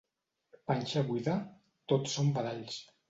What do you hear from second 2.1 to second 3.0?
són badalls.